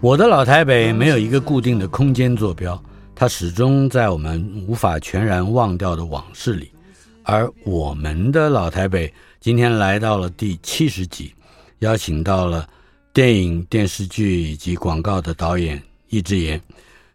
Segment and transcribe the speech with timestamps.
[0.00, 2.80] 我的老台北没有一个固定的空间坐标，
[3.14, 6.70] 它始终在我们无法全然忘掉的往事里。
[7.24, 11.34] 而我们的老台北今天来到了第七十集，
[11.80, 12.68] 邀请到了
[13.12, 16.60] 电影、电视剧以及广告的导演易智言。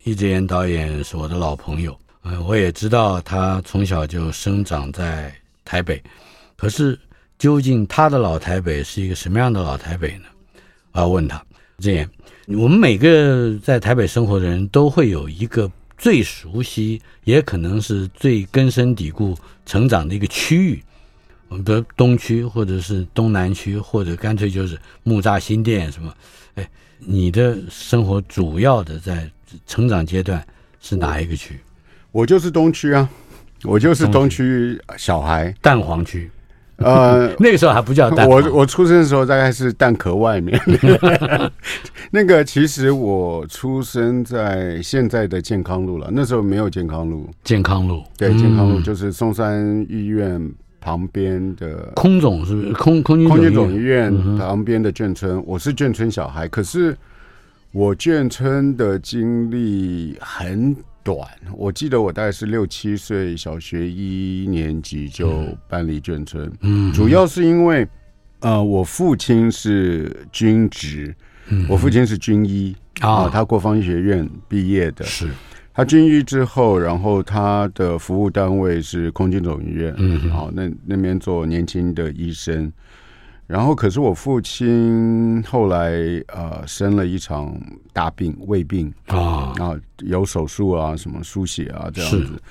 [0.04, 5.34] 易智言导演是我的老朋友，呃，我也知道他从小就生长在
[5.64, 6.02] 台北。
[6.58, 7.00] 可是，
[7.40, 10.26] 究竟他的老台北是一个什么样的老台北呢？
[10.92, 11.45] 我要问他。
[11.78, 12.10] 这样，
[12.48, 20.82] 我们每个在台北生活的人都会有一个最熟悉，也可能是最根深蒂固成长的一个区域。
[21.48, 26.14] 我们比如东区，或者是东南区，或者干脆就是木栅新店什么。
[26.56, 26.68] 哎，
[27.00, 29.30] 你的生活主要的在
[29.68, 30.46] 成长阶段
[30.80, 31.60] 是哪一个区？
[32.12, 33.08] 我就是东区啊，
[33.64, 36.32] 我就是东区小孩，蛋黄区。
[36.78, 38.28] 呃， 那个时候还不叫蛋。
[38.28, 40.60] 我我出生的时候大概是蛋壳外面。
[42.12, 47.30] 那个其实我出生在现在的健康路了，那时候没有健康路。
[47.44, 52.74] 健康路，对，健康路就是松山医院旁边的空总，是不是？
[52.74, 55.42] 空空军空军总医院旁边的眷村。
[55.46, 56.96] 我是眷村小孩，可是
[57.72, 60.76] 我眷村的经历很。
[61.06, 66.52] 短，我记得我大概是六七岁，小学一年级就搬离眷村。
[66.62, 67.88] 嗯，主要是因为，
[68.40, 71.16] 呃，我父亲是军职，
[71.50, 75.30] 嗯，我父亲是军医啊，他国防医学院毕业的，是。
[75.76, 82.74] 他军医之后，然后他的服务单位是空军总医院，嗯，好，那那边做年轻的医生。
[83.48, 85.92] 然后，可是我父亲后来
[86.28, 87.56] 呃生了一场
[87.94, 88.92] 大病，胃病。
[89.06, 92.42] 啊，啊有手术啊，什么输血啊这样子。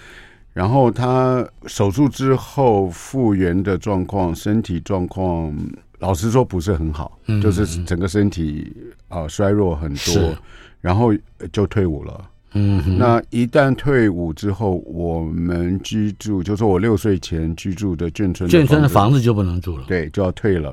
[0.52, 5.52] 然后他手术之后复原的状况，身体状况
[5.98, 8.72] 老实说不是很好，嗯、就是整个身体
[9.08, 10.32] 啊、呃、衰弱很多，
[10.80, 11.12] 然后
[11.52, 12.30] 就退伍了。
[12.52, 20.72] 嗯哼，那一旦退伍之后，我们居住，就是我六岁前居住的眷村，眷村的房子就不能住了，对，就要退了。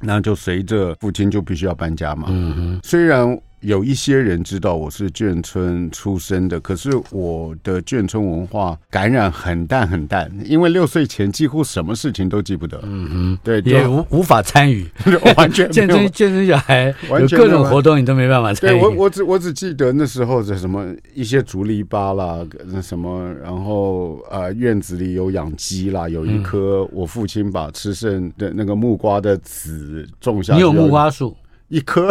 [0.00, 2.28] 那就随着父亲就必须要搬家嘛。
[2.30, 3.38] 嗯哼，虽然。
[3.60, 12.80] 有一些人知道我是眷村出生的，可是我的眷村文化感染很淡很淡，因为六岁前几乎什么事情都记不得。
[12.84, 14.86] 嗯嗯，对，也无无法参与，
[15.36, 18.78] 完全 眷村眷村小孩有各种活动你都没办法参与。
[18.78, 30.54] 对，我我只我只记得那时候的什么一些竹篱笆啦，那什么，然后呃院子里有养鸡啦，有一棵我父亲把吃剩的那个木瓜的籽种下。
[30.54, 31.36] 你有木瓜树？
[31.68, 32.10] 一棵，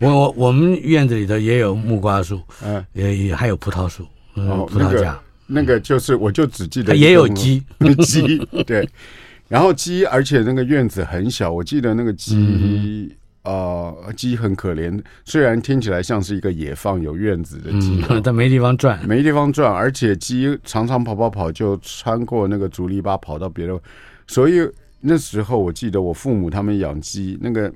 [0.00, 4.06] 我我我们院子里头也有木瓜树，嗯，也也还有葡萄树，
[4.36, 7.62] 嗯，葡萄架，那个就是我就只记得也有鸡，
[8.04, 8.86] 鸡 对，
[9.48, 23.80] 然后鸡，而且那个院子很小，我记得那个鸡，呃，鸡很可怜，虽然听起来像是一个野放有院子的鸡， 但没地方转，没地方转，而且鸡常常跑跑跑就穿过那个竹篱笆跑到别的，
[24.26, 24.60] 所以
[25.00, 27.72] 那时候我记得我父母他们养鸡那个。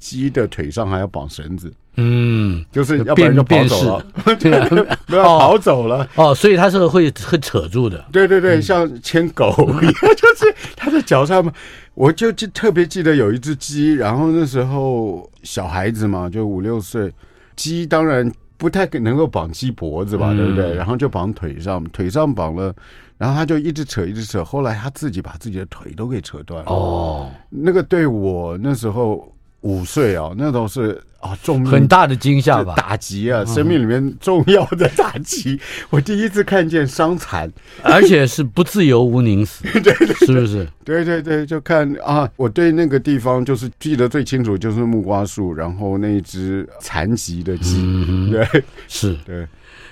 [0.00, 4.06] 鸡的腿上还要绑绳子，嗯，就是要不然就跑走了，
[4.40, 4.68] 对
[5.06, 6.08] 不要跑走了。
[6.16, 11.52] 哦，所以它是会会扯住的，对对对，像牵狗 一样，就是它的脚上嘛，
[11.94, 17.12] 我就记特别记得有一只鸡，然后那时候小孩子嘛，就五六岁，
[17.54, 20.74] 鸡当然不太能够绑鸡脖子吧，对不对？
[20.74, 22.74] 然后就绑腿上，腿上绑了
[23.18, 26.70] 然后他就一直扯，一直扯，后来他自己把自己的腿都给扯断了。
[26.72, 29.30] 哦，那个对我那时候
[29.62, 35.52] 五岁哦，那都是啊重很大的惊吓吧，打击啊，生命里面重要的打击。
[35.52, 35.60] 嗯、
[35.90, 37.50] 我第一次看见伤残，
[37.82, 40.66] 而且是不自由无宁死， 对，对，对，是不是？
[40.84, 49.46] 对对对，就看啊，我对那个地方就是记得最清楚，就是木瓜树，然后那一只残疾的鸡，嗯、对，是，对。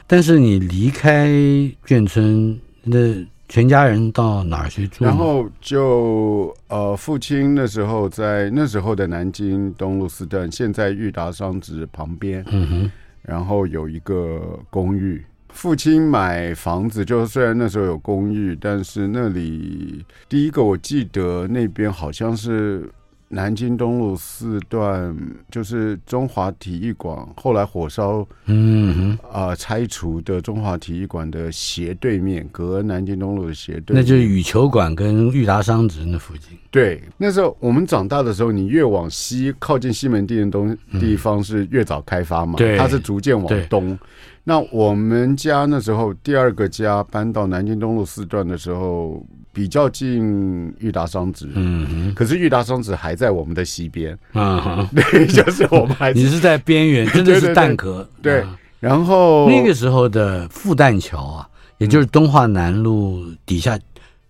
[0.07, 1.29] 但是你离开
[1.87, 2.59] 眷村。
[2.91, 2.97] 那
[3.49, 5.05] 全家人到哪儿去住？
[5.05, 12.91] 然后就呃，父亲那时候在那时候的南京东路四段，现在裕达商职旁边，嗯哼，
[13.23, 15.25] 然后有一个公寓。
[15.49, 22.89] 父亲买房子，就虽然那时候有公寓，但是那里第一个我记得那边好像是。
[23.31, 25.15] 南京东路四段
[25.51, 36.57] 就是中华体育馆，后来火烧，嗯啊、呃，拆除的中华体育馆的斜对面，隔南京东路的斜对面，那就是羽球馆跟裕达商职那附近。
[36.71, 43.99] 对，那时候我们长大的时候，你越往西靠近西门町的东地方是越早开发嘛，对、嗯，它是逐渐往东。
[44.45, 49.23] 那我们家那时候第二个家搬到南京东路四段的时候。
[49.59, 58.49] 比较近裕达商职，嗯，可是裕达商职还在我们的西边，啊， 对，就是我们还是 你是在边缘，真的是蛋壳，对，对，对，对。
[58.79, 63.77] 然后那个时候的复旦桥啊，也就是东化南路底下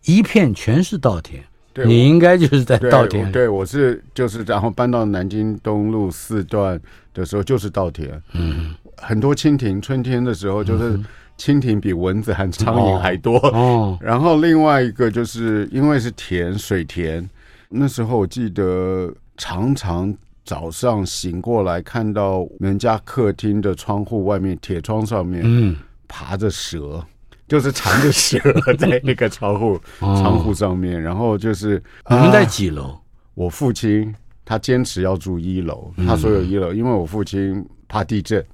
[0.06, 1.44] 一片全是稻田，
[1.74, 3.30] 对，你应该就是在稻田。
[3.30, 3.42] 对。
[3.42, 6.80] 对，我是就是，然后搬到南京东路四段
[7.12, 10.84] 的时候就是稻田，嗯，很多蜻蜓，春天的时候就是。
[10.96, 11.04] 嗯
[11.38, 17.26] 蜻蜓比蚊子和苍蝇还多哦，然后另外一个就是因为是田水田，
[17.68, 20.12] 那时候我记得常常
[20.44, 25.76] 早上醒过来看到人家客厅的窗户外面铁窗上面，嗯，
[26.08, 27.00] 爬着蛇，
[27.46, 28.38] 就是缠着蛇
[28.76, 31.80] 在那个窗户 窗户上面，然后就是
[32.10, 32.98] 你们在几楼？
[33.34, 34.12] 我父亲
[34.44, 37.64] 他坚持要住一楼，他说有一楼，因为我父亲。
[37.88, 38.44] 怕地震，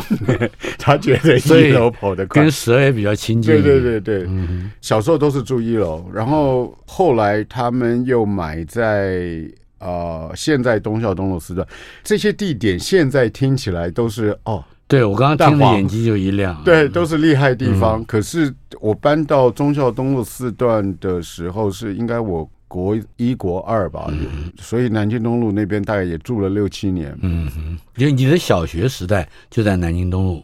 [0.78, 3.52] 他觉得一楼跑得快，跟蛇也比较亲近。
[3.52, 9.42] 对对对对，嗯，小时候都是住一楼，然后后来他们又买在
[9.78, 11.66] 呃现在东校东路四段，
[12.02, 18.04] 这些地点现在听起来都是哦，对我刚刚听的眼睛就一亮，对，都是厉害地方，嗯。
[18.06, 22.48] 可是我搬到忠孝东路四段的时候，是应该我。
[22.72, 27.14] 国一、国二吧，嗯，所以南京东路那边大概也住了六七年。
[27.20, 30.42] 嗯哼，就你的小学时代就在南京东路，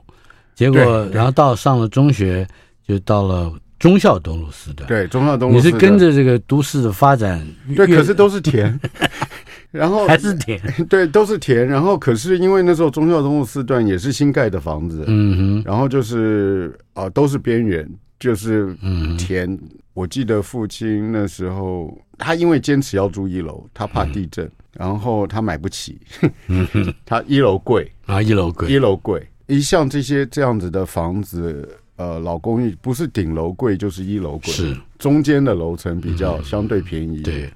[0.54, 2.46] 结果然后到上了中学，
[2.86, 4.86] 就到了忠孝东路四段。
[4.86, 5.56] 对，忠孝东路。
[5.56, 7.42] 你是跟着这个都市的发展？
[7.74, 8.78] 对，可是都是田，
[9.72, 10.60] 然后还是田。
[10.86, 11.66] 对，都是田。
[11.66, 17.88] 然后可是因为那时候忠孝东路四段也是新盖的房子，嗯哼，然后就是啊、呃，都是边缘，
[18.18, 18.76] 就是
[19.16, 19.50] 田。
[19.50, 19.58] 嗯
[19.98, 25.98] 我记得父亲那时候，他因为坚持要住一楼，他怕地震，嗯、然后他买不起，
[26.46, 26.64] 嗯、
[27.04, 29.26] 他一楼贵啊，一楼贵，一楼贵。
[29.48, 37.18] 一像这些这样子的房子，呃，老公寓不是顶楼贵就是一楼贵，是中间的楼层比较相对便宜。
[37.18, 37.50] 嗯、对。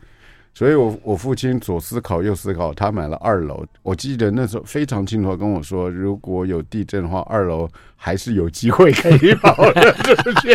[0.54, 3.64] 所以我我父亲左思考右思考，他买了二楼。
[3.82, 7.66] 我记得那时候非常清楚，跟我说，如果有地震的话，二楼
[7.96, 10.54] 还是有机会可以跑的出去。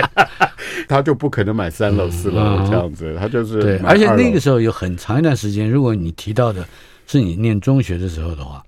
[0.88, 3.78] 他就不可能买三楼四楼这样子，他就是对。
[3.80, 6.64] 而且那个时候有很长一段时间，如果你提到的
[7.08, 8.64] 是你念中学的时候的话，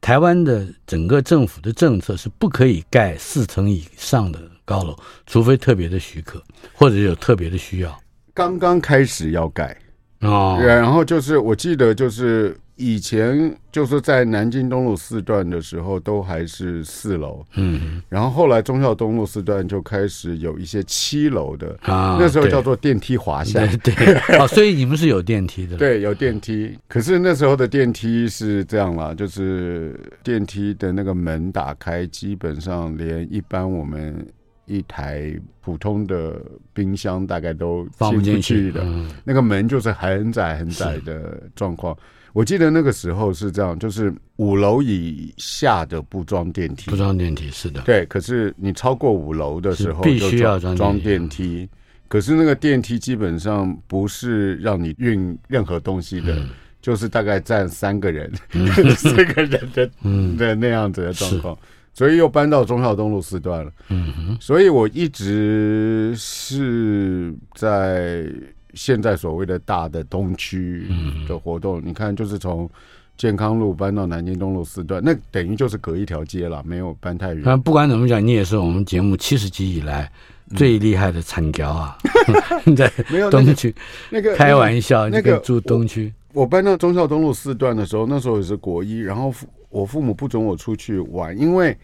[0.00, 4.96] 台湾的整个政府的政策是不可以盖四层以上的高楼，
[5.26, 8.00] 除非特别的许可或者有特别的需要。
[8.32, 9.76] 刚刚开始要盖。
[10.20, 24.38] 哦，然后就是我记得就是以前就是在南京东路四段的时候都还是四楼，嗯，然后后来忠孝东路四段就开始有一些七楼的啊，那时候叫做电梯滑下，对，对对。
[24.38, 34.26] 哦，所以你们是有电梯的，对，有电梯，可是那时候的电梯是这样啦，就是电梯的那个门打开，基本上连一般我们。
[34.66, 36.40] 一台普通的
[36.72, 41.96] 冰箱大概都放不进去的，嗯，那个门就是很窄很窄的状况。
[42.32, 48.04] 我记得那个时候是这样，就是五楼以下的不装电梯，不装电梯是的，对。
[48.06, 51.66] 可是你超过五楼的时候必须要装装电梯。
[52.08, 56.50] 可是那个电梯基本上不是让你运任何东西的，嗯，
[56.82, 61.58] 就是大概站三个人，嗯、 四个人的，嗯，的那样子的状况。
[61.96, 63.72] 所以又搬到中孝东路四段了。
[63.88, 68.26] 嗯哼，所以我一直是在
[68.74, 70.86] 现在所谓的大的东区
[71.26, 71.80] 的活动。
[71.82, 72.68] 你看，就是从
[73.16, 77.42] 健康路搬到南京东路四段，那等于就是隔一条街了，没有搬太远。
[77.42, 80.12] 但不管怎么讲，你也是我们节目七十集以来
[80.54, 81.96] 最厉害的产条啊！
[82.76, 82.92] 在
[83.30, 83.74] 东区，
[84.10, 86.12] 那个开玩笑，那个住东区。
[86.34, 89.32] 我搬到中孝东路四段的时候，那时候也是国一，然后
[89.68, 91.76] 我父母不准我出去玩，因为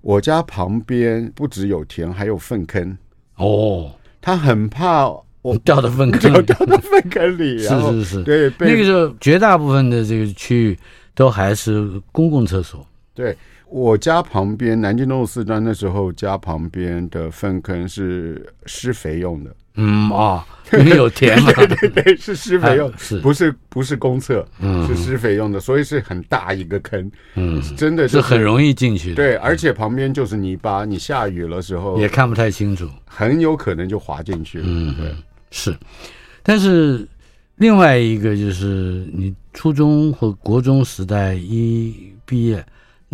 [0.00, 2.96] 我家旁边不只有田，还有粪坑
[3.36, 5.08] 哦，他很怕
[5.42, 7.58] 我掉到粪坑， 掉到粪坑里。
[7.58, 10.78] 是是是，对，那个时候绝大部分的这个区域
[11.14, 12.86] 都还是公共厕所。
[13.14, 13.36] 对，
[13.68, 19.54] 我家旁边南京东路四段那时候家旁边的粪坑是施肥用的。
[19.76, 24.46] 嗯啊，因为有田嘛， 对对对，是施肥用，是不是不是公厕？
[24.60, 29.16] 嗯，是施肥用的，所以是很大一个坑，嗯，真的是很容易进去的。
[29.16, 34.64] 对，而且旁边就是泥巴，你下雨的时候也看不太清楚，很有可能就滑进去了。
[34.68, 35.14] 嗯，对，
[35.50, 35.76] 是。
[36.42, 37.06] 但是
[37.56, 42.64] 另外一个就是你初中和国中时代一毕业。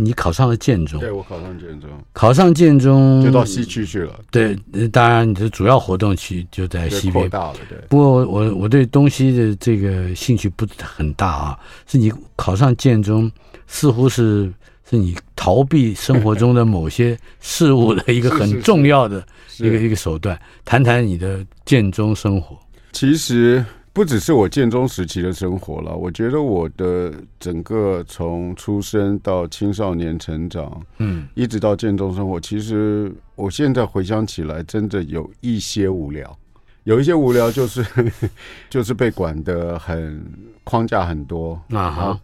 [0.03, 4.19] 你考上了建中，对，我考上建中，考上建中就到西区去了。
[4.31, 4.57] 对，
[4.89, 7.29] 当然你的主要活动区就在西边。
[7.29, 7.79] 大了，对。
[7.89, 11.59] 不过我我对东西的这个兴趣不是很大啊。
[11.87, 13.31] 是你考上建中，
[13.67, 14.53] 似乎是
[14.89, 19.25] 是你逃避生活中的某些事物的一个很重要的
[19.59, 20.41] 一个一个手段。
[20.65, 22.59] 谈谈你的建中生活。
[22.93, 23.65] 其实。
[23.93, 36.39] 不只是我建中时期的生活了，我觉得我的整个从出生到青少年成长，嗯，一直到建中生活，其实我现在回想起来，真的有一些无聊，
[36.85, 37.85] 有一些无聊就是
[38.71, 40.25] 就是被管的很
[40.63, 41.61] 框架很多。
[41.71, 42.21] 啊哈，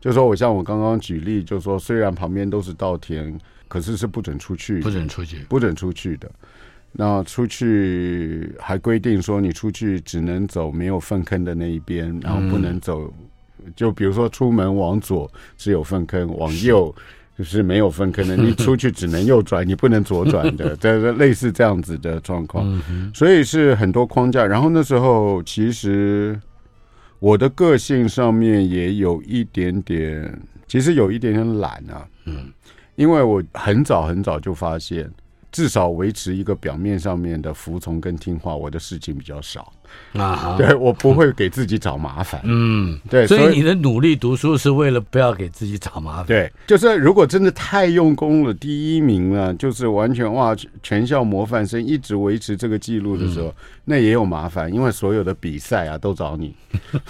[0.00, 3.38] 就说我像我刚刚举例，就说虽然旁边都是稻田，
[3.68, 6.30] 可是是不准出去，不准出去，不准出去的。
[6.94, 13.12] 那出去还规定说，你出去只能走没有粪坑的那一边，然后不能走。
[13.74, 16.94] 就比如说出门往左是有粪坑，往右
[17.38, 18.36] 就是没有粪坑的。
[18.36, 20.76] 你出去只能右转，你不能左转的。
[20.82, 22.82] 这个类似这样子的状况，
[23.14, 24.44] 所以是很多框架。
[24.44, 26.38] 然后那时候其实
[27.20, 32.06] 我的个性上面也有一点点，其实有一点点懒啊。
[32.26, 32.52] 嗯，
[32.96, 35.10] 因为我很早很早就发现。
[35.52, 39.70] 至少维持一个表面上面的服从跟听话，我的事情比较少
[40.14, 40.56] 啊。
[40.56, 42.40] 对，我不会给自己找麻烦。
[42.44, 43.26] 嗯，对。
[43.26, 46.26] 所以你的努力读书是为了不要给自己找麻烦。
[46.26, 53.54] 对，就是如果真的太用功了，第一名了，就是完全哇，全校模范生，一直维持这个记录的时候，嗯、
[53.84, 56.54] 那也有麻烦，因为所有的比赛啊都找你。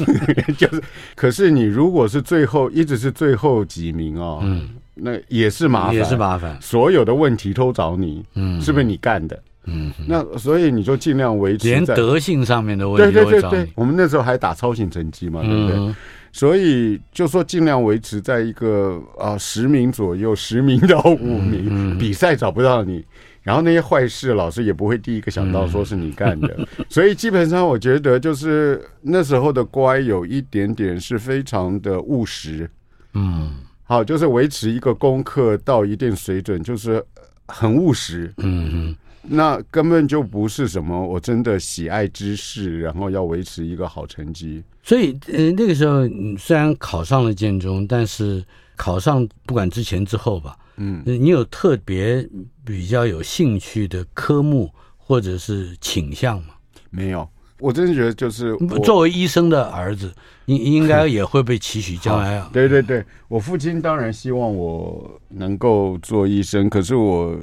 [0.59, 0.83] 就是，
[1.15, 4.41] 可是你如果是最后一直是最后几名哦。
[4.43, 4.69] 嗯。
[4.95, 6.57] 那也是麻烦，也是麻烦。
[6.61, 9.43] 所有的问题都找你，嗯，是不是你干的？
[9.65, 11.69] 嗯，那所以你就尽量维持。
[11.69, 13.31] 连德性上面的问题都找你。
[13.31, 15.77] 对对对对，我们那时候还打操行成绩嘛，对不对？
[15.77, 15.95] 嗯、
[16.33, 23.05] 所以就说尽量维持在一个啊十名左右，十名到五名，嗯嗯、比赛找不到你，
[23.43, 26.53] 然后那些坏事老师也不会第一个想到说是你干的。
[26.59, 32.69] 嗯、 所以基本上我觉得就是那时候的乖有一点点是非常的务实，
[33.15, 33.53] 嗯。
[33.93, 37.05] 好，就是维持一个功课到一定水准，就是
[37.47, 38.33] 很务实。
[38.39, 44.65] 嗯嗯，那根本就不是什么我真的喜爱知识，然后要维持一个好成绩。
[44.83, 46.09] 所以，呃，那个时候
[46.39, 48.43] 虽然考上了建中，但是
[48.77, 52.27] 考上不管之前之后吧，嗯，你有特别
[52.65, 56.55] 比较有兴趣的科目或者是倾向吗？
[56.89, 57.29] 没有。
[57.63, 60.13] 我真的觉得，就是作为医生的儿子，
[60.47, 62.51] 应 应该也会被期许将来啊。
[62.53, 67.39] 对对对，我父亲当然希望我能够做医生，可是我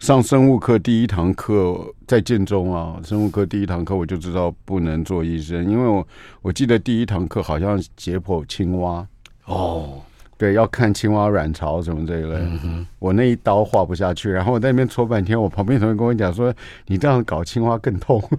[0.00, 6.06] 上生物课第一堂课在建中啊，生物课第一堂课我就知道不能做医生，因为我
[6.42, 9.06] 我记得第一堂课好像解剖青蛙
[9.44, 10.00] 哦。
[10.38, 16.52] 对，要看青蛙卵巢什么这一类，嗯、我那一刀划不下去，然后我在那边戳半天，我旁边同学跟我讲说
[16.86, 18.22] ：“你这样搞青蛙更痛。”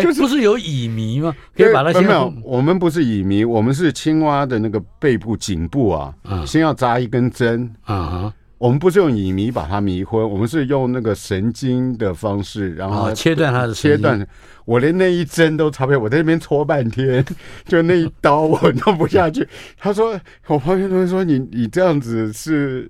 [0.00, 1.34] 就是不是有乙醚吗？
[1.56, 8.10] 可以把它先没有，我们不是乙醚，我们是青蛙的那个背部颈部啊，嗯、先要扎一根针啊。
[8.24, 8.32] 嗯
[8.64, 14.26] 我们不是用乙醚把它迷昏，我们是用那个神经的方式，然后切断它的切断。
[14.64, 17.22] 我连那一针都差不多，我在那边搓半天，
[17.66, 19.46] 就那一刀我弄不下去。
[19.76, 22.88] 他说，我旁边同学说，你你这样子是，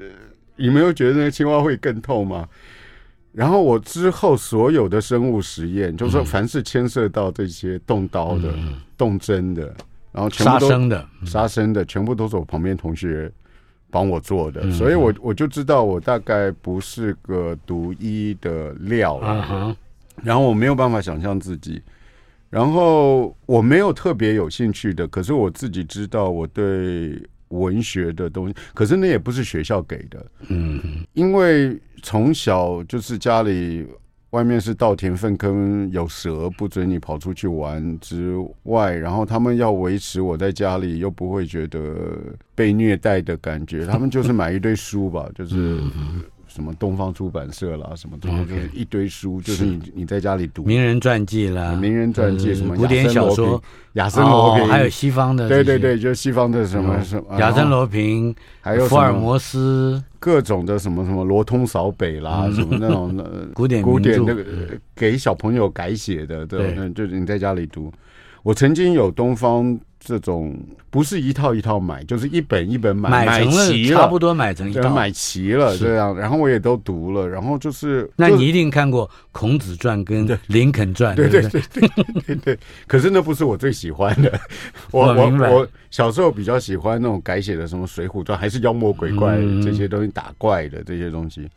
[0.54, 2.46] 你没有觉得那个青蛙会更痛吗？
[3.32, 8.54] 然后我之后所有的生物实验，就是说凡是牵涉到这些动刀的、
[8.96, 9.74] 动针的，
[10.12, 13.28] 然后全部都杀生的、杀生的，全部都是我旁边同学。
[13.94, 19.20] 帮我做的，所以我我就知道我大概不是个读医的料，
[20.20, 21.80] 然后我没有办法想象自己，
[22.50, 30.80] 然后我没有特别有兴趣的，可是我自己知道我对文学的东西，可是那也不是学校给的，嗯，
[31.12, 33.86] 因为从小就是家里
[34.34, 41.84] 外面是稻田粪坑，有蛇不准你跑出去玩之外，然后他们要维持我在家里又不会觉得
[42.52, 45.80] 被虐待的感觉，他们就是买一堆书吧，就是。
[46.54, 50.62] 嗯什么东方出版社啦，什么东西就是一堆书，就是你你在家里读。
[50.62, 53.60] 名人传记啦，名人传记什么古典小说，
[53.94, 63.16] 亚森罗平，还有西方的，对对对，就西方的什么什么亚森罗平，还有福尔摩斯，各种的什么什么罗通扫北啦，什么那种
[63.52, 64.44] 古典古典那个
[64.94, 67.92] 给小朋友改写的，对，就是你在家里读。
[68.44, 69.76] 我曾经有东方。
[70.04, 70.54] 这种
[70.90, 81.88] 不是一套一套买，就是一本一本买，买齐了，差不多买成一套，买齐了这样，然后我也都读了，然后就是，那你一定看过《孔子传》跟《林肯传》，对对对对？
[82.26, 82.58] 对对。
[82.86, 84.38] 可是那不是我最喜欢的，
[84.92, 91.48] 我我我小时候比较喜欢那种改写的，什么《水浒传》，还是妖魔鬼怪这些东西，打怪的这些东西。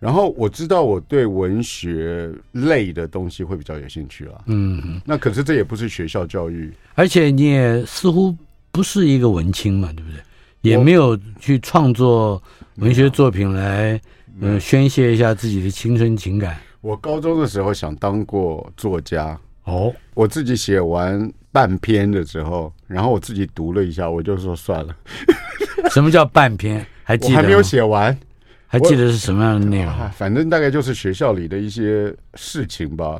[0.00, 8.34] 然后我知道我对文学类的东西会比较有兴趣了，嗯，那可是这也不是学校教育，而且你也似乎
[8.70, 10.20] 不是一个文青嘛，对不对？
[10.60, 12.40] 也没有去创作
[12.76, 14.00] 文学作品来，
[14.40, 16.56] 嗯，宣泄一下自己的青春情感。
[16.80, 24.96] 我高中的时候想当过作家，哦，我自己写完半篇的时候，然后我自己读了一下，我就说算了。
[25.90, 26.86] 什么叫半篇？
[27.02, 27.34] 还记得？
[27.34, 28.16] 我还没有写完。
[28.70, 29.92] 还记得是什么样的内容？
[30.10, 33.18] 反正大概就是学校里的一些事情吧，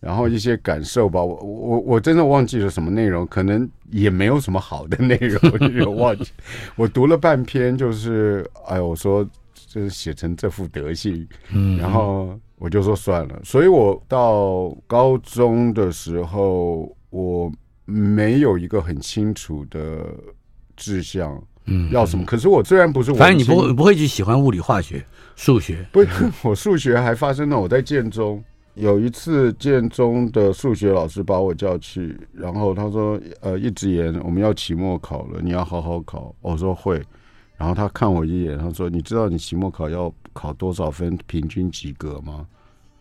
[0.00, 1.24] 然后一些感受吧。
[1.24, 5.40] 我我我真的忘记了什么内容，可能也没有什么好的内容，
[5.86, 6.30] 我忘记。
[6.76, 9.26] 我读了半篇，就是哎，我说
[9.66, 13.40] 这写成这副德行，嗯，然后我就说算了。
[13.42, 17.50] 所以我到高中的时候，我
[17.86, 20.06] 没有一个很清楚的
[20.76, 21.42] 志向。
[21.66, 22.24] 嗯，要什么？
[22.24, 25.04] 可是我虽然不是，反正你不会不会去喜欢物理、化学、
[25.36, 25.86] 数学。
[25.92, 26.04] 不，
[26.48, 27.58] 我数学还发生了。
[27.58, 28.42] 我在建中
[28.74, 37.02] 有一次，建中的数学老师把我叫去，然后他说：“呃，一直言，我们要期末考了，你要好好考。”我说会。
[37.56, 42.46] 然后他看我一眼，他说：“你知道你期末考要考多少分，平均及格吗？”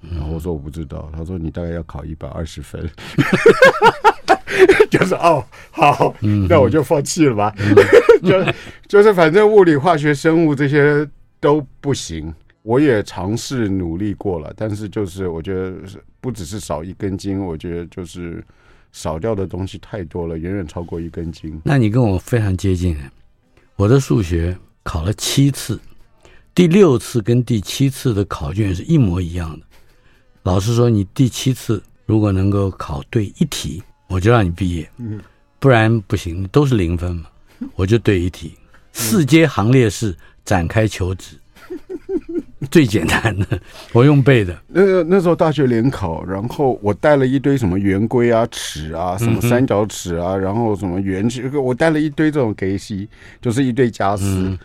[0.09, 2.89] 然后我说：“我不知道。”他说：“你大概要考一百二十分。”
[4.91, 6.15] 就是哦，好，
[6.47, 7.53] 那我就放弃了吧。
[7.57, 7.75] 嗯、
[8.23, 8.53] 就
[8.87, 11.07] 就是反正物理、化学、生物这些
[11.39, 12.33] 都不行。
[12.61, 15.75] 我也尝试努力过了，但是就是我觉得
[16.19, 18.43] 不只是少一根筋，我觉得就是
[18.91, 21.61] 少掉的东西太多了，远远超过一根筋。
[21.63, 22.97] 那你跟我非常接近，
[23.75, 25.79] 我的数学考了七次，
[26.55, 29.65] 第六次跟第七次的考卷是一模一样的。
[30.41, 33.83] 老师说，你第七次如果能够考对一题。
[34.07, 35.19] 我就让你毕业，嗯，
[35.59, 37.25] 不然不行，都是零分嘛。
[37.75, 38.53] 我就对一题，
[38.91, 40.13] 四阶行列式
[40.43, 41.37] 展开求职，
[42.69, 43.59] 最简单的，
[43.93, 44.55] 我用背的。
[44.67, 53.07] 那那时候大学联考，然后我带了一堆什么圆规啊、尺啊、什么三角尺啊，然后什么圆尺，我带了一堆这种给西，
[53.41, 54.57] 就是一堆家私。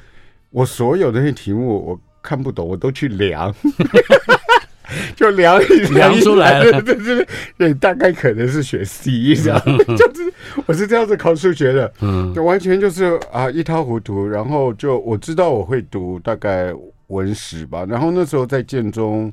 [0.50, 3.54] 我所有的那些题目我看不懂，我都去量。
[5.16, 7.26] 就量一量出来了，对对对，
[7.58, 9.62] 对，大概可能是选 C 这样，
[9.96, 10.32] 就是
[10.66, 14.26] 我是这样子考数学的，嗯，就完全就是啊一塌糊涂。
[14.26, 16.72] 然后就我知道我会读大概
[17.08, 19.32] 文史吧，然后那时候在建中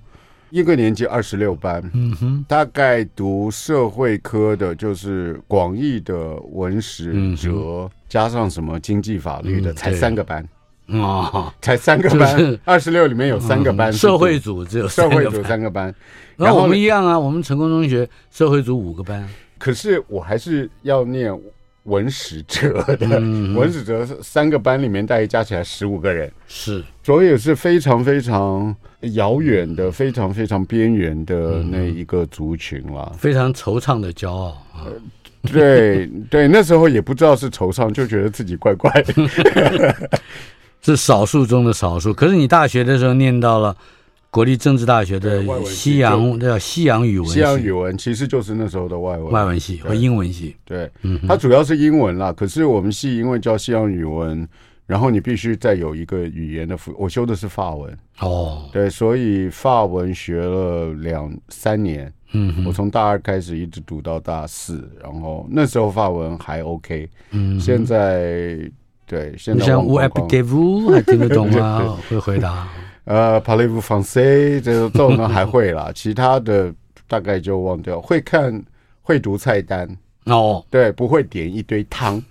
[0.49, 10.47] 一个年级二十六班，嗯哼，大概读社会科的就是广义的文史哲，加上什么经济法律的，才三个班。
[10.87, 15.93] 哦，才三个班，二十六里面有三个班，社会组只有社会组三个班，
[16.37, 21.37] 然后我们一样啊，我们成功中学社会组五个班，可是我还是要念
[21.83, 23.19] 文史哲的，
[23.55, 28.75] 文史哲三个班里面大概加起来十五个人，是，所以是非常非常
[29.13, 34.47] 遥远的，非常非常边缘的那一个族群了，非常惆怅的骄傲。
[34.73, 34.87] 啊，
[35.43, 39.13] 对对，那时候也不知道是惆怅，就觉得自己怪怪的。
[40.95, 43.75] 是少数中的少数，可是你大学的时候念到了
[44.29, 47.27] 国立政治大学的西洋，叫西洋语文。
[47.27, 50.55] 西洋语文其实就是那时候的外文外文系和英文系。
[50.63, 52.31] 对，嗯，它主要是英文啦。
[52.31, 54.47] 可是我们系因为叫西洋语文，
[54.85, 56.93] 然后你必须再有一个语言的辅。
[56.97, 62.11] 我修的是法文哦，对，所以法文学了两三年。
[62.33, 67.09] 嗯，我从大二开始一直读到大四，然后那时候法文还 OK。
[67.31, 68.59] 嗯，现在。
[69.07, 71.97] 对，现在像 Où habitez-vous 还听得懂吗？
[72.09, 72.67] 会回答。
[73.05, 76.73] 呃，Parlez-vous français 这这种呢还会啦， 其他的
[77.07, 78.01] 大概就忘掉。
[78.01, 78.61] 会看
[79.01, 79.87] 会读菜单
[80.25, 82.21] 哦，对，不会点一堆汤。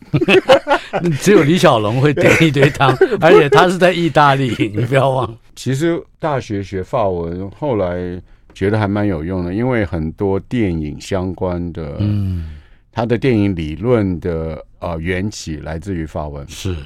[1.22, 5.34] 只有李小龙会点一堆汤，而且他是在意大利，你不要忘。
[5.54, 8.20] 其实大学学法文，后来
[8.52, 12.50] 觉得还蛮有用的，因为很多电影相关的，嗯，
[12.92, 16.46] 他的电影理论的呃缘起来自于法文。
[16.49, 16.77] 是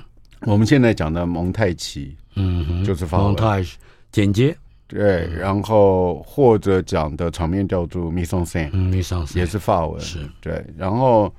[0.40, 3.26] 我们现在讲的蒙太奇，嗯，就是法文。
[3.28, 3.76] 蒙太奇
[4.10, 4.56] 简洁。
[4.86, 10.00] 对，然后或者讲的场面调度 mise en scène，mise en scène 也是法文。
[10.00, 11.32] 是对，然后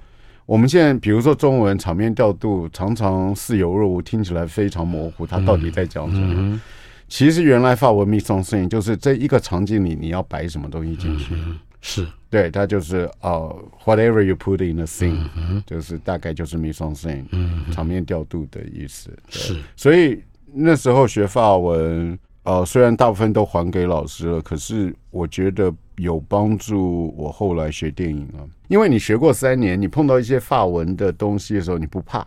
[0.45, 6.61] 我们现在比如说中文场面调度，常常似有若无，听起来非常模糊，它到底在讲什么？
[7.09, 11.33] 其实原来法文 mise en scène 就是这一个场景里你要摆什么东西进去。
[11.35, 19.11] 嗯、是对，它就是呃、uh,，whatever you put in a scene，、嗯、就是大概就是 mise en scène，、嗯、场面调度的意思。
[19.29, 22.17] 是，所以那时候学法文。
[22.43, 27.13] 呃，虽然大部分都还给老师了，可是我觉得有帮助。
[27.15, 32.25] 我后来学电影啊，因为你学过三年，你碰到一些法文的东西的时候，你不怕。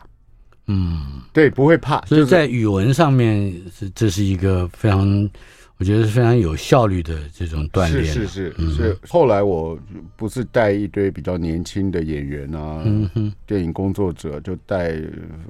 [0.69, 2.01] 嗯，对，不会怕。
[2.03, 5.29] 所以在语文上面，是这是一个非常。
[5.76, 8.04] 我觉得是非常有效率的这种锻炼。
[8.04, 9.76] 是是是，嗯、是后来我
[10.16, 14.94] 不是带一堆比较年轻的演员啊，嗯，电影工作者就带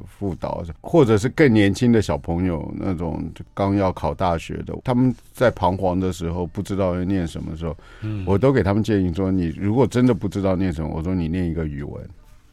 [0.07, 12.03] 辅导，或者是更年轻的小朋友，那种刚要考大学的，他们在彷徨的时候，不知道要念什么时候，嗯，我都给他们建议说：你如果真的不知道念什么，我说你念一个语文，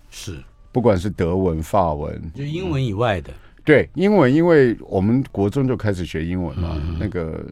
[0.09, 0.37] 是，
[0.73, 3.31] 不管是德文、法文，就英文以外的。
[3.63, 7.45] 对，英文，因为我们国中就开始学英文嘛，嗯、那个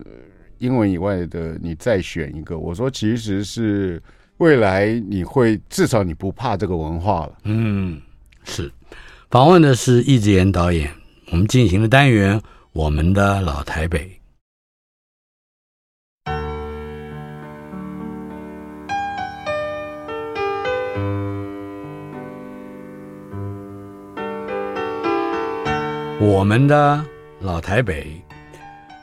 [0.57, 2.57] 英文以外的，你再选一个。
[2.57, 4.01] 我说，其实是
[4.37, 7.37] 未来你会至少你不怕这个文化了。
[7.43, 8.01] 嗯，
[8.43, 8.71] 是。
[9.29, 10.91] 访问的是易智言导演，
[11.31, 12.41] 我们进行的单元，
[12.73, 14.18] 我们的老台北。
[26.21, 27.01] 我们的
[27.39, 28.05] 老台北，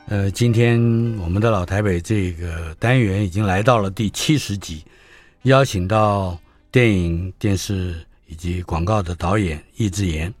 [0.07, 0.79] 呃，今天
[1.17, 4.83] 我们的老台北这个单元已经来到了第七十集，
[5.41, 6.39] 邀请到
[6.71, 7.95] 电影、电视
[8.27, 10.31] 以及广告的导演易智言。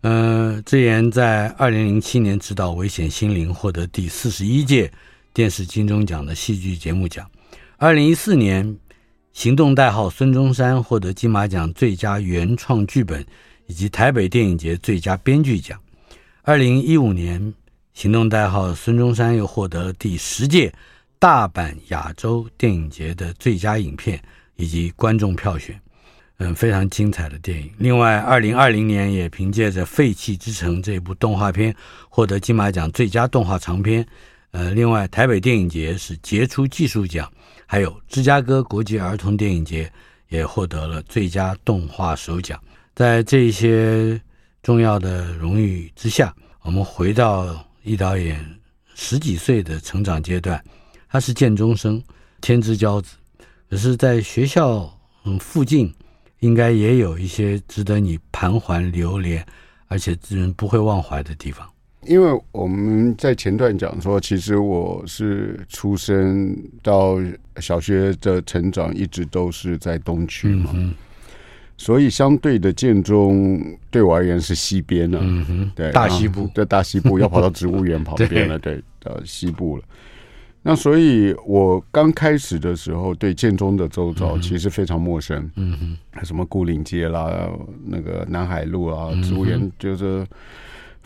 [0.00, 4.90] 呃，智言在二零零七年执导《危险心灵》，获得第四十一届
[5.34, 7.30] 电视金钟奖的戏剧节目奖。
[7.76, 8.66] 二零一四年，
[9.34, 13.22] 《行动代号孙中山》获得金马奖最佳原创剧本
[13.66, 15.78] 以及台北电影节最佳编剧奖。
[16.46, 17.52] 二零一五年，
[17.92, 20.72] 行动代号孙中山又获得了第十届
[21.18, 24.22] 大阪亚洲电影节的最佳影片
[24.54, 25.76] 以及观众票选，
[26.36, 27.68] 嗯，非常精彩的电影。
[27.78, 31.74] 另外，二零二零年也凭借着《废弃之城》这部动画片
[32.08, 34.06] 获得金马奖最佳动画长片。
[34.52, 37.28] 呃，另外，台北电影节是杰出技术奖，
[37.66, 39.90] 还有芝加哥国际儿童电影节
[40.28, 42.56] 也获得了最佳动画首奖。
[42.94, 44.20] 在这些。
[44.66, 48.44] 重要的荣誉之下，我们回到易导演
[48.96, 50.60] 十几岁的成长阶段，
[51.08, 52.02] 他是建中生，
[52.40, 53.14] 天之骄子。
[53.70, 55.94] 可是，在学校嗯附近，
[56.40, 59.46] 应该也有一些值得你盘桓流连，
[59.86, 61.64] 而且嗯不会忘怀的地方。
[62.02, 66.52] 因为我们在前段讲说，其实我是出生
[66.82, 67.20] 到
[67.60, 70.72] 小学的成长，一直都是在东区嘛。
[70.74, 70.92] 嗯
[71.76, 79.82] 所以，相对的建中对我而言是西边了，嗯哼，对，大西部，对，大西部要跑到植物园旁边了， 对，到西部了。
[80.62, 87.48] 那所以，我刚开始的时候，对建中的周遭其实非常陌生，嗯哼，什么固岭街啦，
[87.84, 90.26] 那个南海路啊，植物园就是。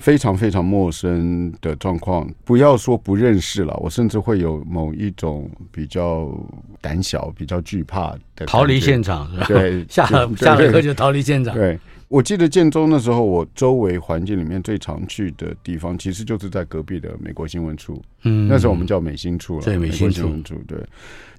[0.01, 6.35] 非常非常陌生的状况，不要说不认识了，我甚至会有某一种比较
[6.81, 11.55] 胆小、比较惧怕的逃离现场，对， 下了下了课就逃离现场。
[11.55, 18.03] 对，我记得建中的时候，我周围环境里面最常去的地方，其实就是在隔壁的美国新闻处。
[18.23, 20.33] 嗯，那时候我们叫美新处了，对，美新处。
[20.67, 20.79] 对，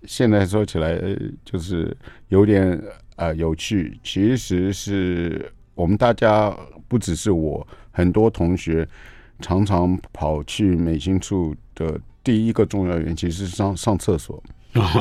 [0.06, 0.96] 现在说起来
[1.44, 1.98] 就是
[2.28, 2.80] 有点
[3.16, 6.56] 呃有趣，其实是我们大家
[6.92, 7.66] 不只是我。
[7.94, 8.86] 很多同学
[9.40, 14.44] 常常跑去美心处的第一个重要原因，其实是上上厕所。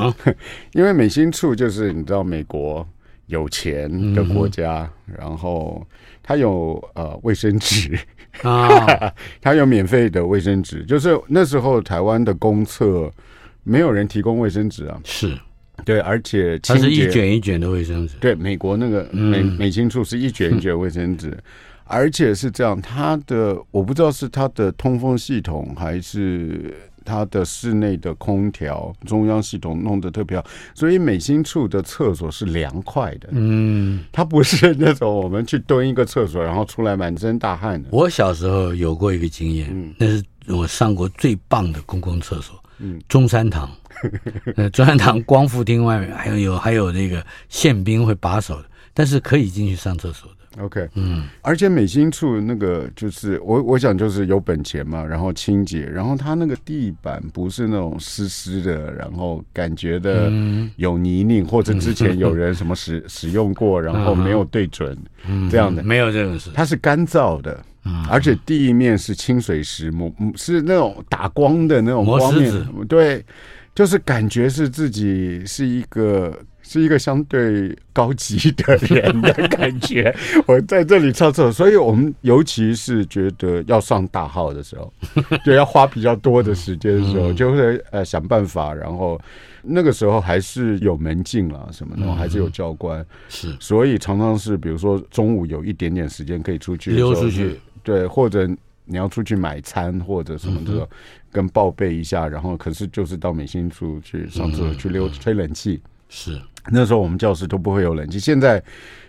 [0.73, 2.87] 因为美心处就是你知道，美国
[3.27, 5.85] 有钱的国家，然后
[6.23, 7.99] 它有呃卫生纸
[8.43, 10.85] 啊， 它有免费的卫生纸。
[10.85, 13.13] 就是那时候台湾的公厕
[13.65, 15.37] 没有人提供卫生纸啊，是
[15.85, 18.17] 对，而且它是一卷一卷的卫生纸。
[18.21, 21.37] 对，美国那个美美心处是一卷一卷卫生纸。
[21.91, 26.73] 而且是这样，它的我不知道是它的通风系统还是
[27.05, 33.29] 它的室内的空调中央系统弄得特别好，所以美心处的厕所是凉快的。
[33.33, 37.89] 嗯，它不是那种我们去蹲一个厕所，然后出来满身大汗的。
[37.91, 43.69] 我小时候有过一个经验，嗯，那是我上过最棒的公共厕所，嗯，中山堂。
[44.57, 50.37] 那中山堂光复厅外面还有有还有那个宪兵会把守的，但是可以进去上厕所的。
[50.59, 60.29] OK，嗯，而且美心处那个就是我我想就是有本钱嘛，然后清洁，然后它那个地板不是那种湿湿的，然后感觉的
[60.75, 64.99] 有泥泞，或者之前有人什么使 使用过，然后没有对准
[65.49, 67.65] 这样的，没有这种事，它是干燥的，
[68.09, 72.53] 而且地面是清水石磨，是那种打光的那种光面，
[72.89, 73.25] 对，
[73.73, 76.37] 就是感觉是自己是一个。
[76.71, 80.15] 是一个相对高级的人的感觉。
[80.47, 84.93] 我在这里上厕所，所以我们尤其是觉得要上大号的时候，
[85.45, 88.73] 就要花比较多的时间的时候，就会呃想办法。
[88.73, 89.21] 然后
[89.63, 98.49] 那个时候还是有门禁啦什么的，还是有教官，是，所以常常是比如说中午有一点点时间可以出去溜出去，对，或者
[98.85, 100.89] 你要出去买餐或者什么的，
[101.33, 102.29] 跟报备一下。
[102.29, 106.41] 然后可是就是到美心处去上厕所去溜吹冷气，是。
[106.69, 108.63] 那时候我们教室都不会有冷气，现在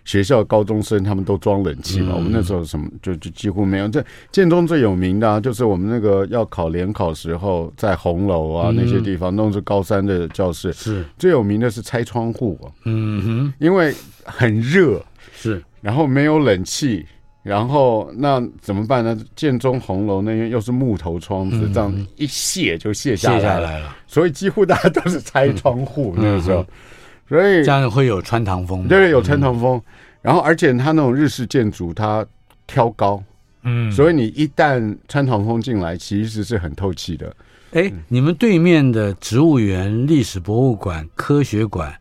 [0.05, 2.15] 学校高中生他们都装冷气嘛。
[2.15, 3.87] 我们那时候什么就就几乎没有。
[3.89, 12.71] 这建中最有名的啊，就是我们那个要考联考时候，在红楼啊那些地方弄是高三的教室，是最有名的是拆窗户啊。
[12.85, 17.05] 嗯哼，因为很热，是，然后没有冷气，
[17.43, 19.15] 然后那怎么办呢？
[19.35, 26.65] 建中红楼那边又是木头窗子，这样一卸就卸下来了，所以几乎大家都是拆窗户那个时候。
[27.31, 29.81] 所以这样会有穿堂风，对，有穿堂风。
[30.21, 32.25] 然后，而且它那种日式建筑，它
[32.67, 33.23] 挑高，
[33.63, 37.33] 嗯，所以你一旦穿堂风进来，其实是很透气的。
[37.71, 41.97] 哎，你们对面的植物园、历史博物馆、科学馆，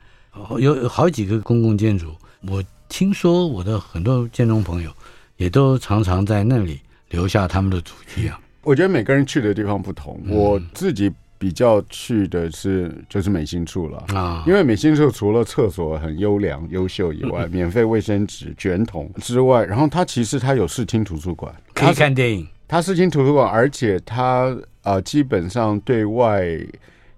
[0.58, 2.12] 有好几个公共建筑。
[2.48, 4.90] 我听说我的很多建中朋友
[5.36, 8.36] 也都常常在那里留下他们的足迹啊。
[8.62, 11.08] 我觉得每个人去的地方不同，我自己。
[11.40, 22.46] 比较去的是就是美心处了啊，因为美心处除了厕所很优良优秀以外，免费卫生纸卷筒之外，然后它其实它有视听图书馆，可以看电影。
[22.68, 26.46] 它视听图书馆，而且它啊、呃、基本上对外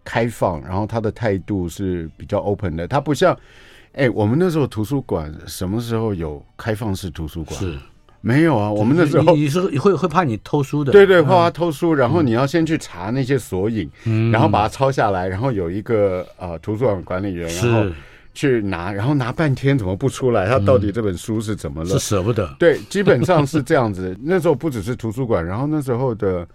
[0.04, 2.86] 开放，然后它的态度是比较 open 的。
[2.86, 3.36] 它不像
[3.94, 7.58] 哎，我们那时候图书馆什么时候有开放式图书馆？
[7.58, 7.76] 是。
[8.24, 13.90] 没有啊，我们那时候你是会会怕你偷书的，对对，怕他偷书，然后你要先去查那些索引，
[14.32, 17.84] 然后把它抄下来，然后有一个呃图书馆管理员，然后
[18.32, 20.48] 去拿，然后拿半天怎么不出来？
[20.48, 21.90] 他到底这本书是怎么了？
[21.90, 22.48] 是舍不得。
[22.60, 24.16] 对，基本上是 这样子。
[24.22, 26.46] 那时候不只是图书馆，然后那时候的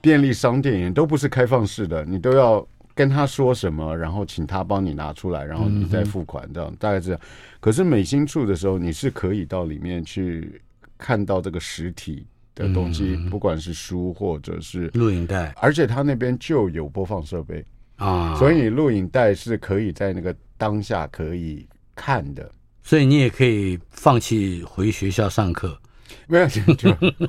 [0.00, 2.66] 便利商店也都不是开放式的，你都要
[2.96, 7.20] 跟他说什么，然后请他帮你拿出来，然后你再付款，这样大概是这样。
[7.60, 10.60] 可是美心处的时候，你是可以到里面去。
[10.98, 17.64] 看到这个实体的东西，不管是书或者是录影带，而且他那边就有播放设备
[17.96, 22.50] 啊，所以录影带是可以在那个当下可以看的，
[22.82, 25.78] 所以你也可以放弃回学校上课，
[26.26, 26.60] 没有就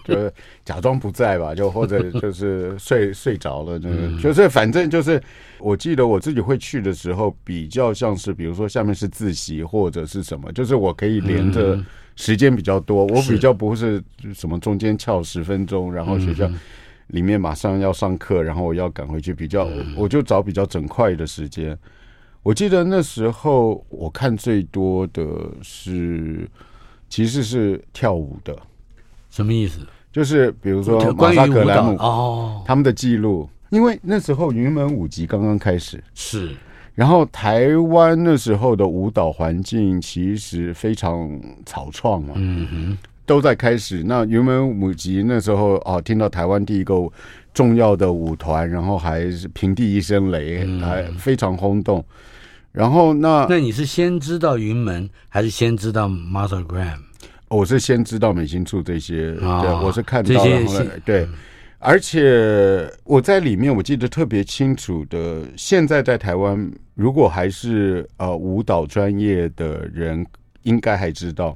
[0.06, 0.32] 就
[0.63, 5.21] 假装不在吧，就或者就是睡 睡着了，那个就是反正就是，
[5.60, 11.77] 我记得我自己会去的时候，比较像是比如说下面是自习或者是什么，就是我可以连着。
[12.17, 14.03] 时间比较多，我比较不是
[14.34, 16.49] 什么中间翘十分钟，然后学校
[17.08, 21.77] 里面马上要上课，然后我要赶回去，比较我就找比较整块的时间。
[22.43, 25.23] 我记得那时候我看最多的
[25.62, 26.49] 是
[27.08, 28.58] 其实是跳舞的，
[29.30, 29.80] 什么意思？
[30.12, 36.03] 就是比如说马萨克兰姆哦，他们的记录，因为那时候云门舞集刚刚开始。
[36.15, 36.56] 是。
[36.97, 41.29] 然后台湾那时候的舞蹈环境其实非常
[41.63, 44.01] 草创嘛，嗯哼，都在开始。
[44.03, 46.95] 那云门舞集那时候哦，听到台湾第一个
[47.53, 52.03] 重要的舞团，然后还是平地一声雷，还非常轰动。
[52.71, 56.97] 然后那那你是先知道云门，还是先知道 Martha Graham？
[57.49, 61.21] 我是先知道美心处这些，哦、对，我是看到了这些对。
[61.25, 61.29] 嗯
[61.88, 65.41] 而且我在里面，我记得特别清楚的。
[65.56, 70.28] 现在在台湾，如果还是呃舞蹈专业的人，
[70.63, 71.56] 应该还知道，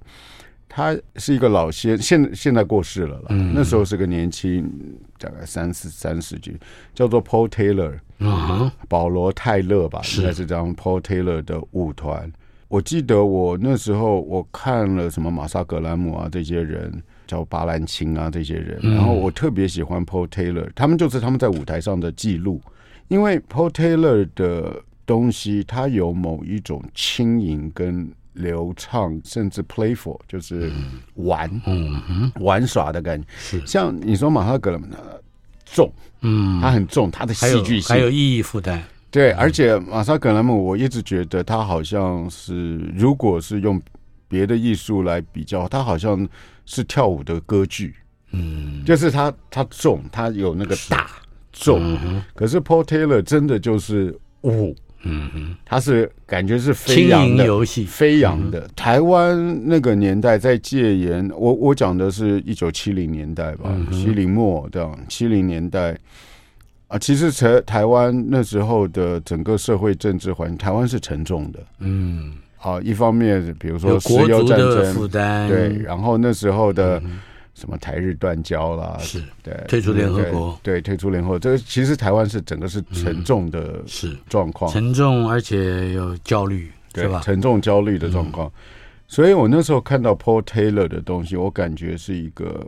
[0.69, 3.25] 他是一个老先，现现在过世了啦。
[3.31, 4.71] 嗯，那时候是个年轻，
[5.19, 6.55] 大概三四三十几，
[6.95, 10.73] 叫做 Paul Taylor，嗯，保罗泰勒吧，应该是这样。
[10.73, 12.31] Paul Taylor 的舞团，
[12.69, 22.59] 我记得我那时候我看了什么马萨格兰姆啊这些人，叫巴兰钦啊这些人，然后我特别喜欢 Paul Taylor，他们就是他们在舞台上的记录，
[23.07, 30.69] 因为 Paul Taylor 的东西，它有某一种轻盈跟流畅，甚至 playful，就是
[31.13, 33.25] 玩，嗯玩耍的感觉。
[33.37, 33.65] 是。
[33.65, 34.87] 像你说马萨格兰姆
[35.63, 35.89] 重，
[36.19, 38.83] 嗯，他很重，他的戏剧性还有意义负担。
[39.09, 43.81] 对，而且马萨格兰姆，我一直觉得他好像是，如果是用
[44.31, 46.27] 别的艺术来比较，它好像
[46.65, 47.93] 是跳舞的歌剧，
[48.31, 51.11] 嗯，就是它它重，它有那个大
[51.51, 58.65] 重，嗯，可是 Paul Taylor 真的就是舞，嗯哼，他是感觉是飞扬的游戏，飞扬的。
[58.75, 65.97] 台湾那个年代在戒严，我我讲的是一九七零年代吧，七零末这样，七零年代。
[66.87, 71.59] 啊，其实台台湾那时候的整个社会政治环境，台湾是沉重的。
[71.79, 77.01] 嗯，好，一方面比如说石油战争负担，对，然后那时候的
[77.55, 87.19] 什么台日断交啦，是对，退出联合国，对，退出联合国，这个其实台湾是整个是沉重的，是状况，沉重而且有焦虑，对吧？
[87.23, 88.51] 沉重焦虑的状况，
[89.07, 92.65] 所以我那时候看到 Paul Taylor 的东西，我感觉是一个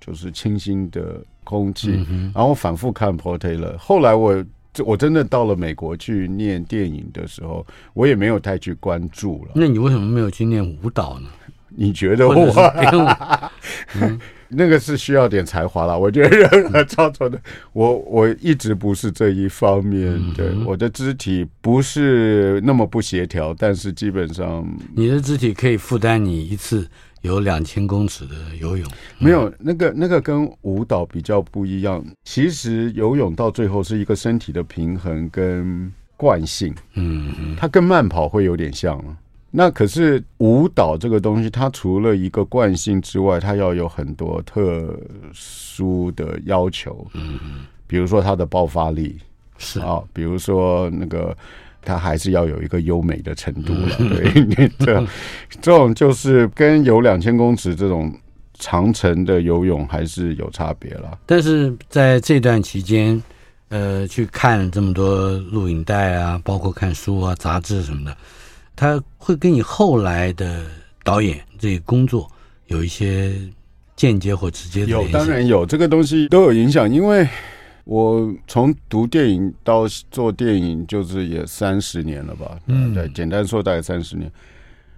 [0.00, 1.20] 就是清新的。
[1.46, 1.90] 空气，
[2.34, 3.76] 然后我反复看 Paul Taylor。
[3.76, 4.42] 后来我
[4.84, 9.52] 我真的到了美国去念电影的时候，我也没有太去关注了。
[9.54, 11.28] 那你为什么没有去念舞蹈呢？
[11.76, 12.34] 你觉得 我？
[14.00, 14.18] 嗯、
[14.56, 15.98] 那个是需要点才华了。
[15.98, 17.40] 我觉得任何操作的，
[17.72, 20.20] 我 我一直不是这一方面。
[20.34, 26.88] 对，我的肢体不是那么不协调，但是基本上你的肢体可以负担你一次。
[27.22, 28.86] 有两千公尺的游泳，
[29.18, 32.04] 没有那个那个跟舞蹈比较不一样。
[32.22, 39.02] 其实游泳到最后是一个身体的平衡跟惯性，嗯，它跟慢跑会有点像。
[39.56, 44.98] 那可是舞蹈这个东西，它除了一个惯性之外，它要有很多特
[45.32, 47.38] 殊的要求，嗯，
[47.86, 49.16] 比如说它的爆发力
[49.56, 51.36] 是啊，比如说那个。
[51.86, 55.06] 它还是要有一个优美的程度了，对，这
[55.60, 58.10] 这种就是跟游两千公尺这种
[58.54, 61.18] 长程的游泳还是有差别了。
[61.26, 63.22] 但是在这段期间，
[63.68, 68.16] 呃，去看这么多录影带啊，包括看书啊、杂志什么的，
[68.76, 70.64] 它会跟你后来的
[71.02, 72.30] 导演这个工作
[72.66, 73.32] 有一些
[73.96, 77.28] 间接或直接的有，当然有这个东西都有影响，因为。
[77.86, 82.58] 我从读电影到做电影，就是也三十年了吧？
[82.64, 84.32] 嗯，对，简单说大概三十年。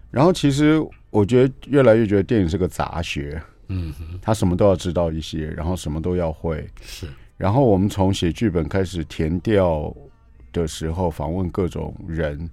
[0.09, 6.65] 然后其实我觉得越来越觉得电影是个杂学，嗯，他什么都要知道一些，然后什么都要会。
[6.81, 7.09] 是。
[7.37, 9.93] 然后我们从写剧本开始填调
[10.53, 12.49] 的时候，访问各种人，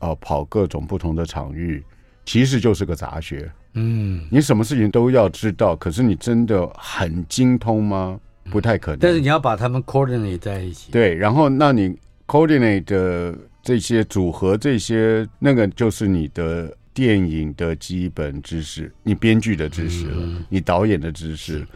[0.00, 1.82] 呃，跑各种不同的场域，
[2.24, 3.50] 其实就是个杂学。
[3.74, 8.18] 嗯，你什么事情都要知道，可是你真的很精通吗？
[8.50, 10.92] 不太可能，但是你要把他们 coordinate 在一起。
[10.92, 21.66] 对，然后那你 coordinate 的这些组合，这些那个就是你的电影的基本知识，你编剧的知识了，嗯、你导演的知识，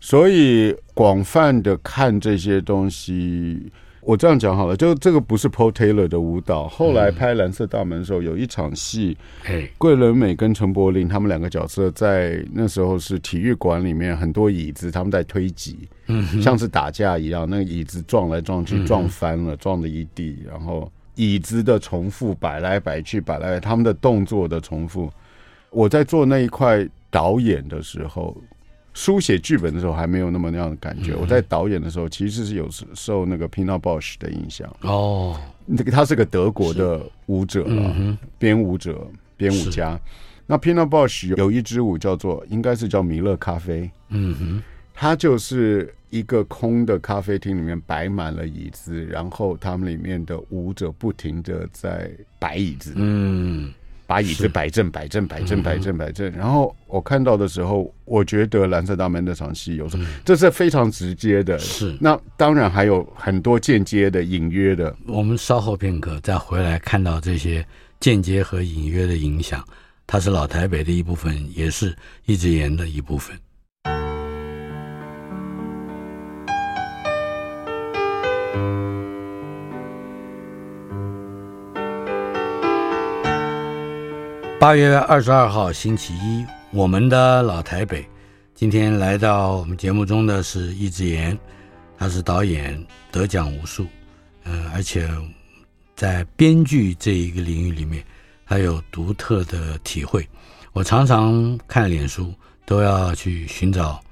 [0.00, 3.70] 所以广泛的看这些东西。
[4.08, 6.66] 我这样讲好了，就这个不是 Paul Taylor 的舞蹈。
[6.66, 9.14] 后来拍《蓝色大门》的时候，有一场戏，
[9.76, 15.86] 桂纶镁跟陈柏霖他们两个角色在那时候是体育馆里面，很多椅子他们在推挤，
[16.42, 25.12] 像是打架一样，那个椅子撞来撞去，撞翻了，撞了一地，然后椅子的重复摆来摆去，摆来他们的动作的重复。
[25.68, 28.34] 我在做那一块导演的时候。
[28.98, 31.14] 书写剧本的时候还没有那么那样的感觉。
[31.14, 34.68] 我在导演的时候，其实是有受那个 Pina Bausch 的影响。
[34.80, 39.06] 哦，那个他是个德国的舞者了，编舞者、
[39.36, 39.96] 编舞家。
[40.48, 43.88] 那 Pina Bausch 有一支舞叫做，应该是叫弥勒咖啡。
[44.08, 52.94] 嗯哼，它就是一个空的咖啡厅里面摆满了椅子，然后他们里面的舞者不停的在摆椅子。
[52.96, 53.72] 嗯。
[54.08, 56.32] 把椅子摆正，摆正，摆正，摆正，摆正。
[56.32, 61.58] 然后我看到的时候，我觉得蓝色大门那场戏有时候这是非常直接的。
[61.58, 64.96] 是，那当然还有很多间接的、隐约的。
[65.06, 67.62] 我们稍后片刻再回来看到这些
[68.00, 69.62] 间接和隐约的影响，
[70.06, 71.94] 它是老台北的一部分，也是
[72.24, 73.38] 一直言的一部分。
[84.60, 88.04] 八月二十二号星期一，我们的老台北，
[88.56, 91.38] 今天来到我们节目中的是易智言，
[91.96, 93.86] 他是导演，得奖无数，
[94.42, 95.08] 嗯，而且
[95.94, 98.04] 在编剧这一个领域里面，
[98.46, 100.28] 他有独特的体会。
[100.72, 102.34] 我常常看脸书，
[102.66, 104.02] 都要去寻找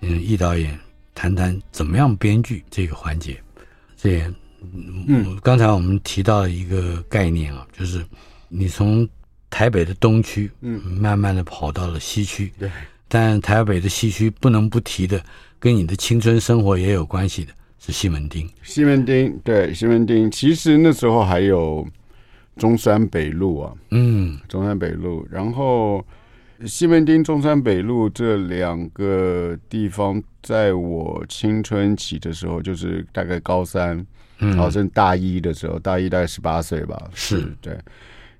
[0.00, 0.76] 嗯易导演
[1.14, 3.40] 谈谈怎么样编剧这个环节。
[3.96, 4.34] 这也
[5.06, 8.04] 嗯，刚才我们提到了一个概念啊，就是
[8.48, 9.08] 你从
[9.52, 10.80] 台北的东区嗯。
[11.00, 12.68] 慢慢的跑到了西区，对，
[13.06, 15.22] 但台北的西区不能不提的，
[15.60, 18.50] 跟你的青春生活也有关系的是西门町。
[18.64, 21.86] 西门町对西门町，其实那时候还有。
[22.58, 26.04] 中山北路啊，嗯，中山北路，然后
[26.66, 34.06] 西门町、中山北路这两个地方，在我青春期的时候，就是大概高三，
[34.40, 37.56] 嗯，好像大一的时候，大一大概十八岁吧，是。
[37.62, 37.74] 对，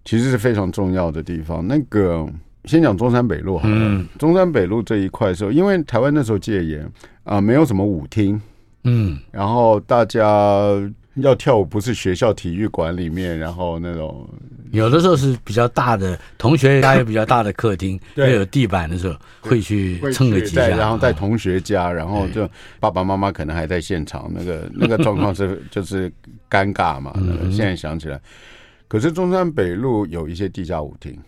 [0.04, 1.66] 其实是非常重要的地方。
[1.66, 2.26] 那个
[2.64, 6.88] 先讲中山北路好了，嗯，中山北路这一块的时候，因为台湾那时候戒严
[7.24, 8.40] 啊，没有什么舞厅，
[8.84, 10.64] 嗯，然后大家。
[11.16, 14.26] 要跳舞不是学校体育馆里面，然后那种
[14.70, 22.48] 有的时候是比较大的同学家有比较大的客厅， 对，有地板的时候会去蹭个几下，然后在同学家，然后就
[22.80, 26.10] 爸爸妈妈可能还在现场，那个那个状况是 就是
[26.48, 27.12] 尴尬嘛。
[27.50, 28.18] 现在想起来，
[28.92, 31.18] 可是中山北路有一些地下舞厅，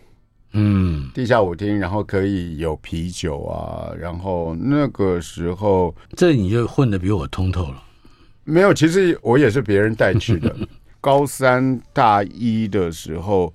[0.51, 7.83] 嗯，地下舞厅，然后可以有啤酒啊，然后那个时候这你就混得比我通透了。
[8.43, 10.55] 没有，其实我也是别人带去的。
[11.01, 13.51] 高三大一的时候，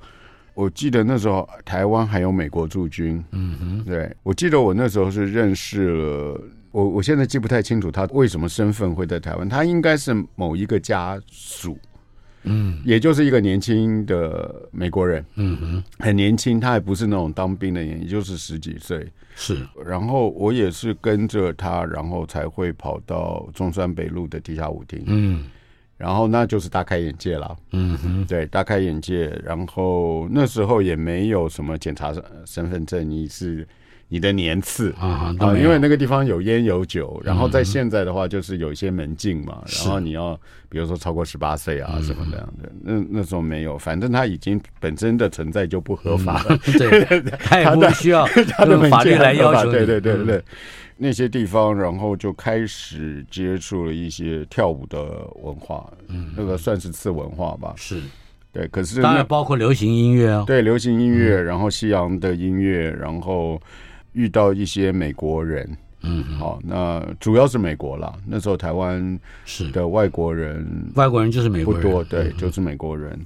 [0.55, 3.23] 我记得那时候台湾还有美国驻军。
[3.31, 6.41] 嗯哼，对，我记得我那时候是认识了
[6.73, 11.79] 我，我现在记不太清楚他为什么身份会在台湾，他应该是某一个家属。
[12.43, 19.07] 嗯，也就是一个年轻的美国人，嗯哼，很年轻，他还不是那种当兵的人，也就是十几岁。
[19.34, 25.03] 是，然后我也是跟着他，然后才会跑到中山北路的地下舞厅。
[25.07, 25.45] 嗯，
[25.97, 27.57] 然后那就是大开眼界了。
[27.72, 29.28] 嗯哼，对，大开眼界。
[29.45, 32.12] 然后那时候也没有什么检查
[32.45, 33.66] 身份证，你是。
[34.11, 34.95] 你的年次。
[35.01, 40.39] 啊，啊，因为那个地方有烟有酒，然后在现在的话就是有一些门禁嘛，然后你要
[40.69, 46.43] 比如说超过十八岁啊什么这样的，那那时候没有，反正他已经本身的存在就不合法。
[46.43, 50.43] 了， 对，他也不需要他的 法律来要求，对对对对，
[50.97, 58.01] 那些地方，然后就开始接触了一些跳舞的文化，嗯，那个算是次文化吧，是。
[58.53, 63.61] 对，可是当然包括流行音乐哦，对，流行音乐，然后西洋的音乐，然后。
[64.13, 68.13] 遇到一些美国人，嗯，好，那主要是美国啦。
[68.27, 73.19] 那时候台湾是的外国人，外国人就是美国人，不多，对，就是美国人。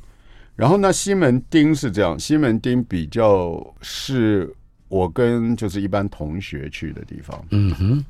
[0.57, 4.55] 然后那西门町是这样，西门町比较是
[4.89, 8.05] 我跟就是一般同学去的地方，嗯哼。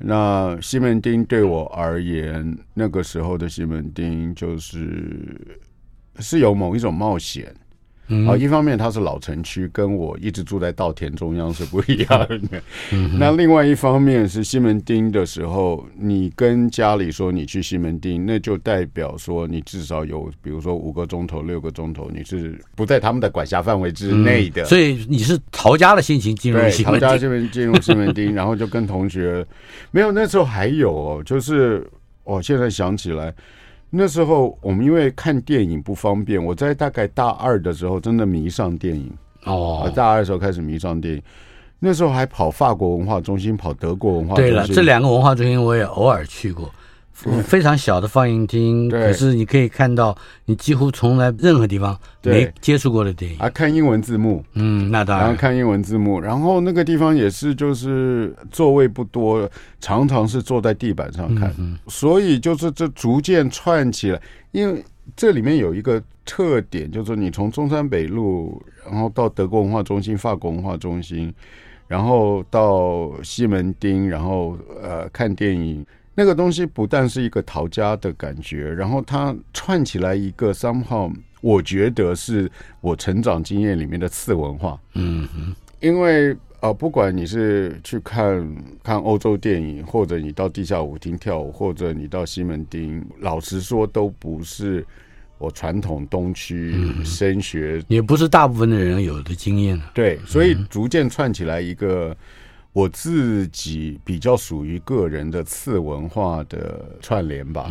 [0.00, 5.58] 那西门町对我而言，那个时候的西门町就是
[6.20, 7.52] 是有某一种冒险。
[8.26, 12.62] 好，一方面它是老城区，跟我一直住在稻田中央是不一样的。
[13.18, 24.64] 那另外一方面是西门町的时候，你跟家里说你去西门町，那就代表说你至少有，比如说五个钟头、六个钟头，你是不在他们的管辖范围之内的。
[24.64, 29.46] 所以你是逃家的心情进入西门町，逃家这边进入西门町，然后就跟同学
[29.92, 30.10] 没有。
[30.10, 31.86] 那时候还有哦，就是
[32.24, 33.34] 我现在想起来。
[33.90, 39.10] 那时候我们因为看电影不方便，我在大概大二的时候真的迷上电影
[39.44, 41.22] 哦，大二的时候开始迷上电影，
[41.78, 44.52] 那时候还跑法国文化中心，跑德国文化中心。
[44.52, 46.70] 对了，这两个文化中心我也偶尔去过。
[47.42, 53.36] 非常小的放映厅，可是你可以看到你几乎从来任何地方没接触过的电影。
[53.40, 55.26] 啊，看英文字幕，嗯，那当然。
[55.26, 59.50] 然后看英文字幕，然后那个地方也是，就是座位不多，
[59.80, 64.22] 常常是坐在地板上看，嗯、所以就是这逐渐串起来。
[64.52, 64.84] 因为
[65.16, 71.34] 这里面有一个特点，就是你从中山北路，然后到德国文化中心、法国文化中心，
[71.88, 75.84] 然后到西门町，然后呃看电影。
[76.18, 81.08] 那个东西不但是一个逃家的感觉，然后它串起来一个 somehow，
[81.40, 82.50] 我觉得是
[82.80, 84.76] 我成长经验里面的次文化。
[84.94, 88.44] 嗯哼，因为啊、呃，不管你是去看
[88.82, 94.84] 看欧洲电影，或者你到地下舞厅跳舞，或者你到西门町，老实说都不是
[95.38, 99.80] 我传统东区升学，也不是大部分的人有的经验。
[99.94, 102.16] 对，所以逐渐串起来一个。
[102.72, 107.68] 我自己比较属于个人的次文化的串联吧，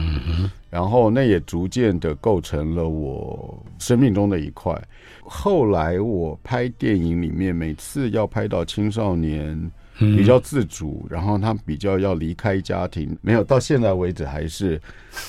[0.70, 4.76] 然后那也逐渐的构成了我生命中的一块。
[5.24, 14.80] 后来我拍电影里面，每次要拍到青少年，比较自主，然后他比较要离开家庭，没有到现在为止还是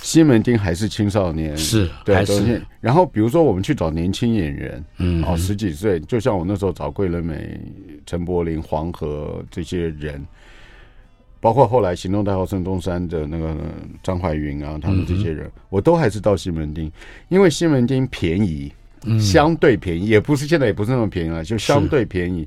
[0.02, 2.60] 西门町还是青少年，是对，还是。
[2.80, 7.58] 然后比如说我们去找年轻演员，嗯，哦，十几岁，就像我那时候找桂纶镁、
[8.04, 10.22] 陈柏霖、黄河这些人，
[11.40, 13.56] 包括后来行动代号孙中山的那个
[14.02, 16.92] 张怀云啊，他们这些人，嗯、我都还是到西门町，
[17.28, 18.70] 因为西门町便宜，
[19.04, 22.46] 嗯、相对便宜，也不是现在也不是那么便宜了，就相对便宜。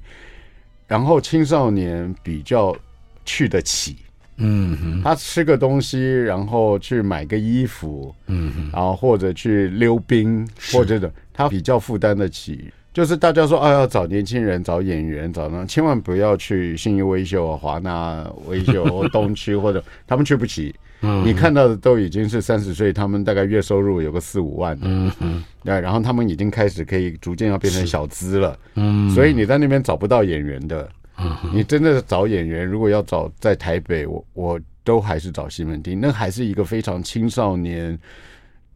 [0.92, 2.76] 然后青少年比较
[3.24, 3.96] 去得起，
[4.36, 12.70] 嗯哼，他吃个东西，然后去买个衣服，嗯哼，然后或者去溜冰，或者的，他比较负担得起。
[12.94, 20.76] 就是大家说啊，要找年轻人、找演员、找那，千万不要去信义威秀、华纳威秀或 东区，或者他们去不起。
[21.02, 37.98] 嗯，你看到的都已经是三十岁，他们大概月收入有个四五万的，嗯嗯，对，然后他们已经开始可以逐渐要变成小资了，嗯，所以你在那边找不到演员的，嗯，你真的找演员，如果要找在台北，我我都还是找西门町，那还是一个非常青少年，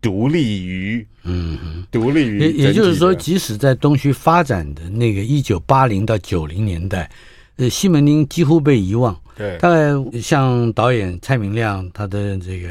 [0.02, 7.10] 独立于，嗯，独立于，也也就是说，即使在东区发展的那个一九八零到九零年代，
[7.58, 9.16] 呃，西门町几乎被遗忘。
[9.38, 9.92] 对，大概
[10.22, 12.70] 像导演蔡明亮他的这个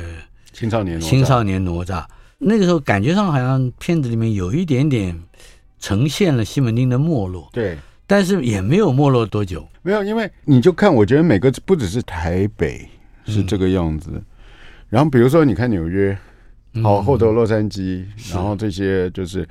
[0.53, 2.03] 青少年青少年哪吒，
[2.39, 5.14] 那个时候感觉上好像片子里面有一点点
[5.78, 7.76] 呈现了西门町的没落，对，
[8.07, 12.89] 但是也没有没落多久，没有，因为你就看，我觉得每个不只是台北
[13.26, 14.24] 是这个样子，嗯、
[14.89, 16.16] 然后比如说你看纽约，
[16.82, 19.47] 好后头洛杉矶，嗯、然后这些就是。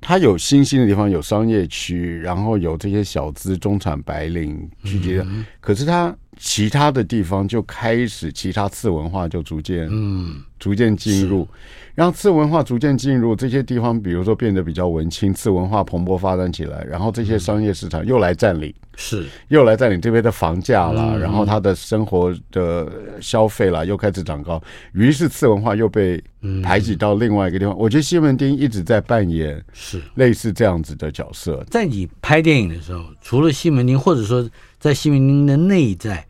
[0.00, 5.24] 它有新兴的地方，有商业区，然后有这些小资中产白领聚集的。
[5.24, 11.46] 嗯、可是它其他的地方就开始，其他次文化就逐渐嗯逐渐进入，
[11.94, 18.72] 然后次文化逐渐进入这些地方，比如说变得比较文青，次文化蓬勃发展起来，然后这些商业市场又来占领。
[18.98, 24.62] 是，又来占领这边的房价啦，嗯、然后他的生活的消费啦又开始长高，
[24.94, 26.22] 于是次文化又被
[26.62, 27.74] 排挤到另外一个地方。
[27.74, 31.62] 嗯、我觉得西门町一直在扮演是类似这样子的角色。
[31.68, 34.48] 在你拍电影的时候，除了西门町，或者说
[34.86, 36.24] 在西门町的内在，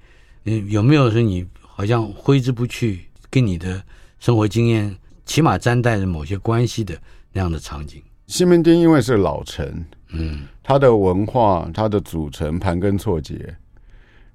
[0.46, 3.82] 嗯，有没有说你好像挥之不去，跟你的
[4.18, 4.96] 生活经验
[5.26, 6.96] 起码沾带着某些关系的
[7.34, 8.02] 那样的场景？
[8.28, 13.54] 西门町因为是老城，嗯，它的文化、它的组成盘根错节。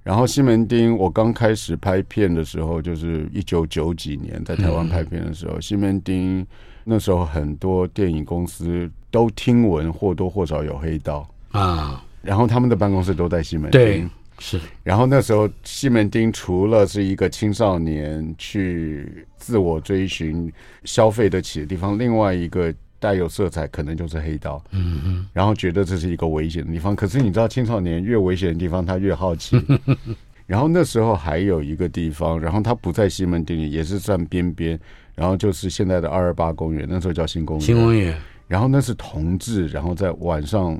[0.04, 6.46] 然后西门町，我刚开始拍片的时候，就是一九九几年在台湾拍片的时候，嗯、西门町
[6.84, 14.08] 那时候很多电影公司都听闻或多或少有黑道啊，然后他们的办公室都在西门町，对，
[14.40, 14.60] 是。
[14.84, 20.52] 然后那时候西门町除了是一个青少年去自我追寻、
[20.84, 22.74] 消费得起的地方，另外一个。
[23.02, 24.64] 带有色彩，可能就是黑道。
[24.70, 26.96] 嗯嗯，然后觉得这是一个危险的地方。
[26.96, 29.60] 可是你知道，青少年越危险的地方，他越好奇。
[30.46, 34.80] 然后那时候还有一个地方，然后他不在西门町里，也是算边边。
[35.16, 37.66] 然后就是现在的二二八公园，那时候叫新公园。
[37.66, 38.16] 新公园。
[38.48, 40.80] 然后那是同志，然后在晚上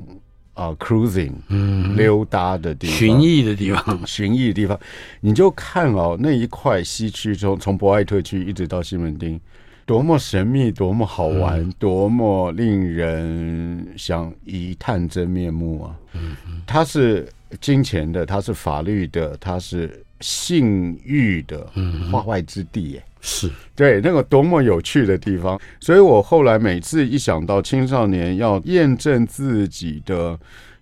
[0.54, 4.78] 啊、呃、cruising，嗯，溜达的地方，寻艺的地方，寻艺的地方。
[5.20, 9.40] 你就看哦，那一块西区从从博爱特区一直到西门町。
[9.84, 15.96] 多么神秘，多么好玩，嗯、多么令人想一探真面目啊！
[16.12, 17.28] 嗯嗯，它是
[17.60, 21.68] 金钱的，它是法律的，它是性欲的
[22.12, 25.58] 化外之地耶，是对那个多么有趣的地方。
[25.80, 30.38] 所以我后来每次一想到青少年要验证自己的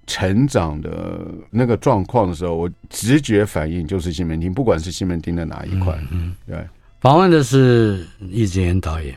[0.06, 6.66] 成长的那个状况的时候，我直觉反应就是西门町，不管是西门町的哪一块，嗯，嗯，对。
[7.00, 9.16] 访问的是易智言导演。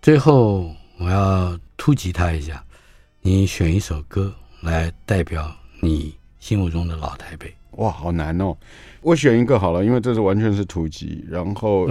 [0.00, 2.64] 最后，我要突击他一下，
[3.20, 7.54] 你选一首歌来代表你心目中的老台北。
[7.80, 8.54] 哇，好难哦！
[9.00, 11.24] 我选一个好了，因为这是完全是突击。
[11.28, 11.90] 然后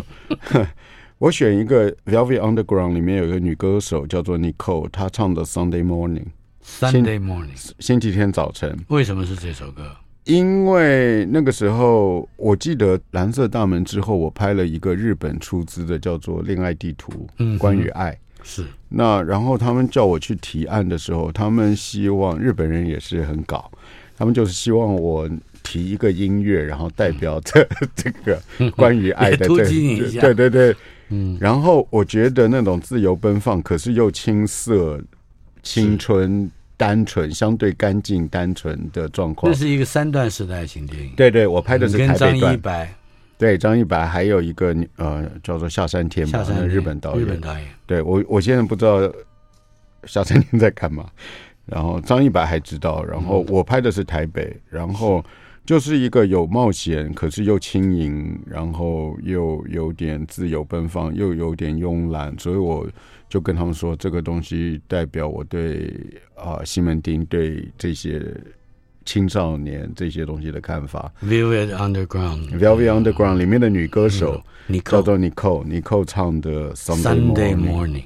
[1.18, 6.28] 我选一个 Velvet Underground 里面有一个女歌手叫做 Nicole，她唱的 Sunday Morning。
[6.64, 8.78] Sunday Morning，星期天早晨。
[8.90, 9.96] 为什么是这首歌？
[10.26, 18.64] 因为那个时候，我记得《蓝色大门》之后，我拍了一个日本出资的，叫做《恋爱地图》，嗯，关于爱是。
[18.90, 23.72] 那然后他们叫我去提案的时候，他们希望日本人也是很搞，
[24.16, 25.28] 他们就是希望我
[25.64, 28.42] 提一个音乐，然后代表这 这个
[28.76, 29.48] 关于爱的
[30.20, 30.76] 对对对，
[31.10, 31.38] 嗯。
[31.40, 35.02] 然后我觉得那种自由奔放，可是又青涩、
[35.64, 36.50] 青春。
[36.80, 39.52] 单纯、相对干净、单纯的状况。
[39.52, 41.12] 这是一个三段式的爱情电影。
[41.18, 42.32] 对对，我拍的是台北段。
[42.32, 42.96] 跟张一白。
[43.38, 47.22] 对，张一白还有一个呃，叫做下山天吧，那日本导演。
[47.22, 47.68] 日本导演。
[47.86, 49.12] 对我，我现在不知道
[50.06, 51.06] 下山天在干嘛。
[51.66, 53.04] 然后张一白还知道。
[53.04, 54.56] 然后我拍的是台北。
[54.70, 55.22] 然后
[55.70, 62.88] 就是一个有冒险，可是又轻盈，然后又有点自由奔放，又有点慵懒，所以我
[63.30, 65.94] 就跟他们说，这个东西代表我对
[66.34, 68.20] 啊、呃、西门町对这些
[69.06, 71.14] 青少年这些东西的看法。
[71.24, 78.06] Velvet Underground，Velvet Underground 里面的女歌手、嗯、叫做 Nicole，Nicole 唱的 Sunday Morning。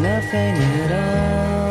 [0.00, 1.70] Nothing at all.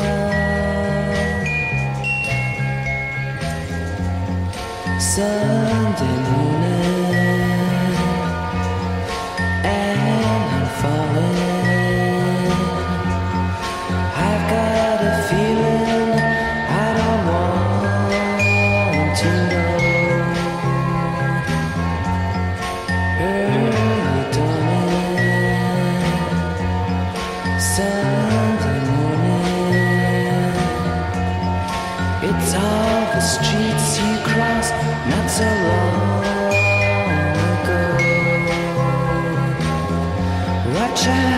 [4.99, 6.52] Sunday morning,
[33.13, 34.73] the streets you crossed
[35.11, 36.23] not so long
[37.61, 37.81] ago.
[40.73, 41.32] Watch out,